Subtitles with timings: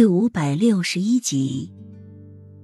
[0.00, 1.70] 第五百六十一集，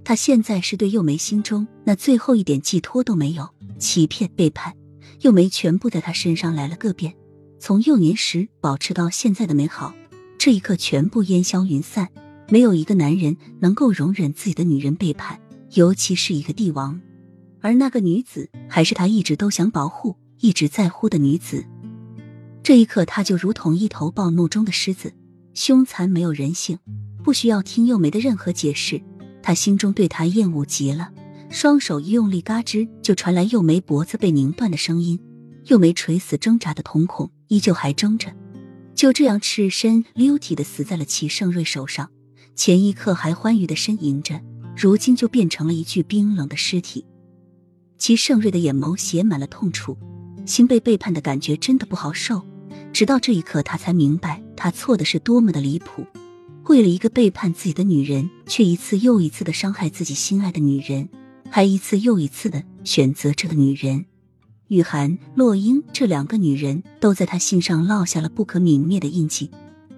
[0.02, 3.46] 他现在是对幼梅心中那最后一点寄托都没有，
[3.78, 4.74] 欺骗、背叛，
[5.20, 7.14] 幼梅全部在他身上来了个遍。
[7.60, 9.94] 从幼年时保持到现在的美好，
[10.38, 12.08] 这一刻全部烟消云散。
[12.48, 15.38] 没有一个男人能够容忍自己的女人背叛，
[15.74, 16.98] 尤其是一个帝王。
[17.60, 21.62] 而那个女子，还是他一直都想保护、一直在乎的女子。
[22.62, 25.12] 这一刻，他就如同一头暴怒中的狮子，
[25.52, 26.78] 凶残没有人性。
[27.26, 29.02] 不需要听幼梅的任何解释，
[29.42, 31.10] 他心中对她厌恶极了。
[31.50, 35.18] 双手一用力，嘎吱就传来幼梅脖子被拧断的声音。
[35.64, 38.32] 幼梅垂死挣扎的瞳孔依旧还睁着，
[38.94, 42.08] 就这样赤身溜体的死在了齐盛瑞手上。
[42.54, 44.40] 前一刻还欢愉的呻吟着，
[44.76, 47.04] 如今就变成了一具冰冷的尸体。
[47.98, 49.98] 齐盛瑞的眼眸写满了痛楚，
[50.46, 52.40] 心被背叛的感觉真的不好受。
[52.92, 56.06] 直到这一刻，他才明白他错的是多么的离谱。
[56.68, 61.08] 为了一个背叛自己的女人，却一次又一次的伤害自己心爱的女人，
[61.48, 64.04] 还一次又一次的选择这个女人。
[64.66, 69.48] 雨涵、洛英这两个女人都在他心上烙下了不可泯灭的印记，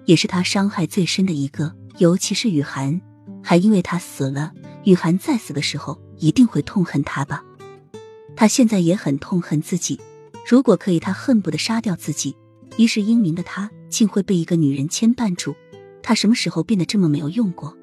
[0.05, 1.73] 也是他伤害最深的一个。
[1.97, 3.01] 尤其是雨涵，
[3.41, 4.53] 还因为他死了，
[4.83, 7.43] 雨涵再死的时候一定会痛恨他吧？
[8.35, 9.99] 他现在也很痛恨自己，
[10.47, 12.35] 如果可以，他恨不得杀掉自己。
[12.77, 15.55] 一世英名的他，竟会被一个女人牵绊住。
[16.01, 17.77] 他什么时候变得这么没有用过？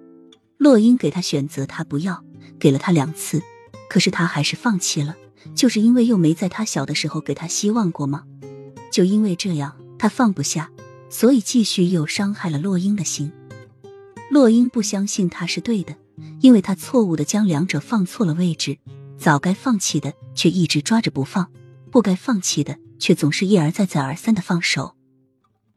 [0.58, 2.24] 洛英给他选择，他不要，
[2.58, 3.42] 给了他两次，
[3.88, 5.14] 可是他还是放弃了，
[5.54, 8.24] 就是因为又没在他小的时候给他希望过吗？
[8.90, 10.70] 就因为这样，他放不下，
[11.10, 13.30] 所以继续又伤害了洛英的心。
[14.30, 15.94] 洛英不相信他是对的，
[16.40, 18.78] 因为他错误的将两者放错了位置，
[19.18, 21.48] 早该放弃的却一直抓着不放，
[21.92, 24.95] 不该放弃的却总是一而再再而三的放手。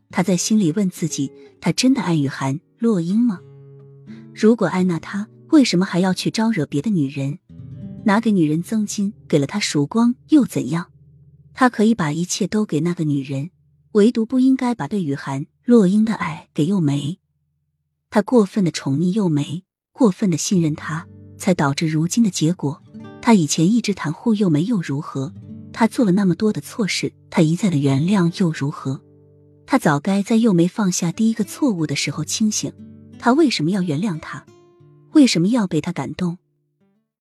[0.09, 3.39] 他在心里问自己：他真的爱雨涵、洛英吗？
[4.33, 7.39] 如果爱，那他为什么还要去招惹别的女人？
[8.05, 10.87] 拿给女人增金，给了他曙光又怎样？
[11.53, 13.51] 他可以把一切都给那个女人，
[13.91, 17.19] 唯独不应该把对雨涵、洛英的爱给幼梅。
[18.09, 21.05] 他过分的宠溺幼梅，过分的信任她，
[21.37, 22.81] 才导致如今的结果。
[23.21, 25.33] 他以前一直袒护幼梅又如何？
[25.71, 29.01] 他做了那么多的错事，他一再的原谅又如何？
[29.71, 32.73] 他早该在幼梅放下第一个错误的时候清醒。
[33.19, 34.43] 他为什么要原谅他？
[35.11, 36.39] 为什么要被他感动？